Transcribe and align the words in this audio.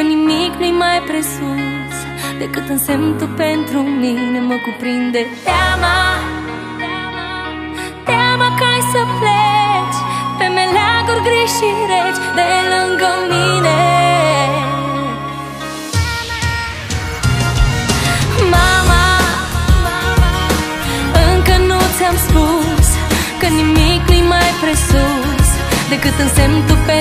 nimic 0.00 0.52
nu-i 0.58 0.74
mai 0.84 0.98
presus 1.06 1.94
Decât 2.38 2.68
însemn 2.68 3.16
tu 3.18 3.26
pentru 3.26 3.78
mine. 3.80 4.38
Mă 4.48 4.56
cuprinde 4.66 5.26
teama 5.44 5.98
Teama 8.04 8.46
că 8.58 8.64
ai 8.72 8.82
să 8.92 9.02
pleci 9.18 9.98
Pe 10.38 10.46
meleaguri 10.58 11.22
gri 11.26 11.46
și 11.56 11.68
reci 11.92 12.20
De 12.38 12.50
lângă 12.72 13.10
mine. 13.32 13.80
Mama 18.54 19.06
Încă 21.32 21.54
nu 21.68 21.78
ți-am 21.96 22.16
spus 22.26 22.86
Că 23.40 23.46
nimic 23.46 24.02
nu-i 24.08 24.24
mai 24.28 24.50
presus 24.62 25.46
Decât 25.88 26.16
însemn 26.24 26.64
tu 26.66 26.74
pentru 26.86 26.97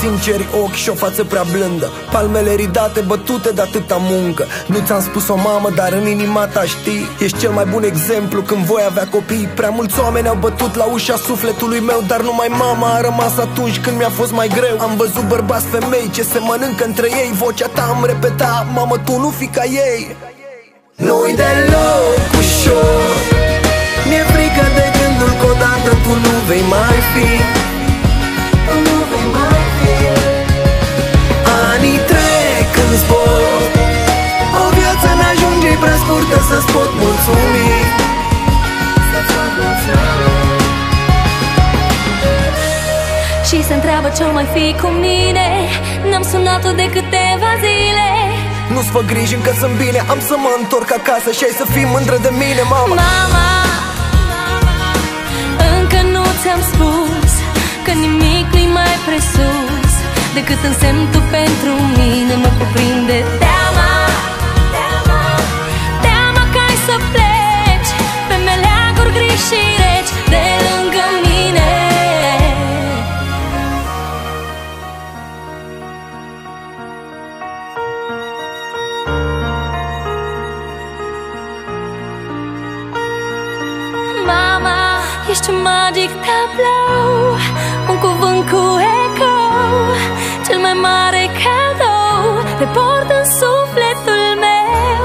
sinceri 0.00 0.46
ochi 0.62 0.80
și 0.82 0.88
o 0.88 0.94
față 0.94 1.24
prea 1.24 1.44
blândă. 1.52 1.88
Palmele 2.12 2.54
ridate, 2.54 3.00
bătute 3.00 3.50
de 3.50 3.60
atâta 3.60 3.96
muncă. 4.00 4.46
Nu 4.66 4.78
ți-am 4.86 5.02
spus-o 5.02 5.36
mamă, 5.36 5.70
dar 5.74 5.92
în 5.92 6.06
inima 6.06 6.46
ta 6.46 6.62
știi. 6.62 7.08
Ești 7.18 7.38
cel 7.38 7.50
mai 7.50 7.64
bun 7.72 7.82
exemplu 7.82 8.40
când 8.42 8.62
voi 8.64 8.82
avea 8.86 9.06
copii. 9.08 9.48
Prea 9.54 9.70
mulți 9.70 10.00
oameni 10.00 10.28
au 10.28 10.38
bătut 10.40 10.74
la 10.74 10.84
ușa 10.84 11.16
sufletului 11.16 11.80
meu 11.80 12.00
Dar 12.06 12.20
numai 12.20 12.48
mama 12.50 12.88
a 12.94 13.00
rămas 13.00 13.34
atunci 13.38 13.78
când 13.80 13.96
mi-a 13.96 14.08
fost 14.08 14.32
mai 14.32 14.48
greu. 14.48 14.76
Am 14.80 14.96
văzut 14.96 15.26
bărbați 15.28 15.66
femei 15.66 16.10
ce 16.14 16.22
se 16.22 16.38
mănâncă 16.38 16.84
între 16.84 17.08
ei. 17.10 17.30
Vocea 17.32 17.66
ta 17.66 17.94
îmi 17.94 18.06
repeta, 18.06 18.66
mamă 18.74 18.96
tu 19.06 19.18
nu 19.18 19.28
fi 19.38 19.46
ca 19.46 19.64
ei. 19.64 20.16
Nu-i 21.06 21.34
deloc 21.40 22.20
ușor. 22.38 23.12
Mi-e 24.08 24.24
frică 24.32 24.64
de 24.76 24.86
gândul 24.98 25.32
că 25.40 25.46
odată 25.52 25.90
tu 26.04 26.12
nu 26.24 26.34
vei 26.48 26.64
mai 26.74 26.98
fi. 27.12 27.26
Nu 28.84 28.96
vei 29.10 29.17
Și 43.48 43.64
se 43.68 43.74
întreabă 43.74 44.08
ce-o 44.16 44.32
mai 44.32 44.46
fi 44.54 44.64
cu 44.82 44.88
mine. 45.06 45.46
N-am 46.10 46.24
sunat-o 46.32 46.70
de 46.80 46.86
câteva 46.96 47.50
zile. 47.64 48.08
Nu-ți 48.72 48.90
fă 48.94 49.00
griji 49.10 49.34
încă 49.34 49.52
sunt 49.60 49.74
bine. 49.82 49.98
Am 50.12 50.20
să 50.28 50.34
mă 50.44 50.52
întorc 50.60 50.88
acasă 50.98 51.30
și 51.36 51.42
ai 51.46 51.54
să 51.60 51.64
fii 51.74 51.88
mândră 51.94 52.18
de 52.26 52.30
mine, 52.42 52.62
mama. 52.74 52.94
Mama 53.02 53.48
Încă 55.78 56.00
nu 56.14 56.24
ți-am 56.40 56.62
spus 56.72 57.30
Că 57.84 57.92
nimic 58.04 58.46
nu-i 58.54 58.70
mai 58.78 58.94
presus 59.06 59.92
Decât 60.36 60.60
însemn 60.70 61.02
tu 61.12 61.20
pentru 61.36 61.72
mine. 61.98 62.34
Mă 62.42 62.50
cuprinde 62.58 63.16
teama 63.38 63.47
ești 85.30 85.50
un 85.50 85.60
magic 85.70 86.10
tablou 86.26 87.36
Un 87.90 87.96
cuvânt 88.04 88.42
cu 88.50 88.62
eco 89.04 89.36
Cel 90.46 90.58
mai 90.66 90.76
mare 90.88 91.22
cadou 91.42 92.22
Te 92.58 92.66
port 92.76 93.08
în 93.18 93.24
sufletul 93.40 94.24
meu. 94.44 95.02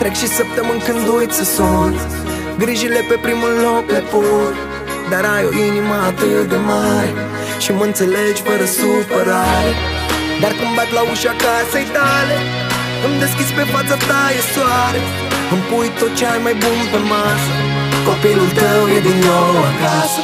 Trec 0.00 0.14
și 0.20 0.28
săptămâni 0.38 0.80
când 0.86 1.04
uit 1.16 1.32
să 1.38 1.44
sun 1.54 1.92
Grijile 2.62 3.00
pe 3.08 3.16
primul 3.26 3.52
loc 3.66 3.84
le 3.94 4.02
pun. 4.12 4.52
Dar 5.10 5.24
ai 5.34 5.44
o 5.50 5.52
inimă 5.66 5.96
atât 6.10 6.48
de 6.52 6.58
mare 6.70 7.12
Și 7.64 7.70
mă 7.72 7.84
înțelegi 7.90 8.42
fără 8.48 8.64
supărare. 8.76 9.72
Dar 10.42 10.52
când 10.58 10.72
bat 10.76 10.90
la 10.96 11.02
ușa 11.12 11.32
casei 11.42 11.88
tale 11.96 12.36
Îmi 13.04 13.18
deschizi 13.22 13.52
pe 13.58 13.64
fața 13.72 13.96
ta 14.08 14.22
e 14.38 14.40
soare. 14.52 15.00
Îmi 15.52 15.64
pui 15.68 15.88
tot 15.98 16.12
ce 16.18 16.24
ai 16.32 16.40
mai 16.46 16.54
bun 16.62 16.80
pe 16.92 16.98
masă 17.10 17.75
Copilul 18.06 18.50
tău 18.50 18.88
e 18.96 19.00
din 19.00 19.18
nou 19.18 19.56
acasă. 19.70 20.20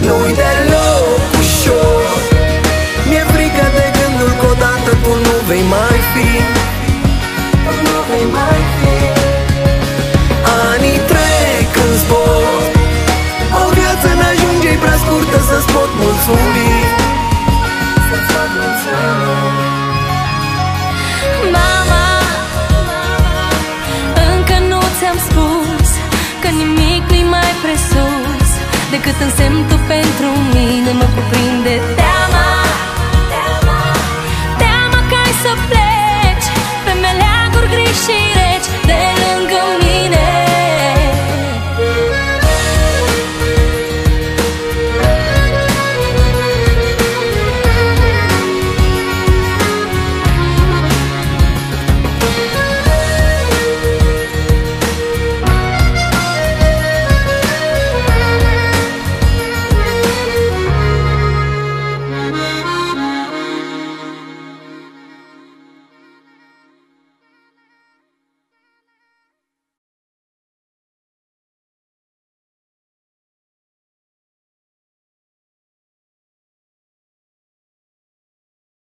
Nu-i 0.00 0.34
deloc 0.34 1.18
ușor 1.38 2.05
mai 27.76 27.84
presus 27.84 28.50
Decât 28.90 29.18
însemn 29.26 29.66
tu 29.68 29.76
pentru 29.92 30.28
mine 30.54 30.90
Mă 30.92 31.06
cuprinde 31.14 31.25